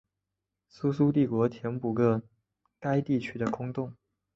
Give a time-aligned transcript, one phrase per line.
[0.67, 2.23] 苏苏帝国填补个
[2.79, 3.93] 该地区的空洞。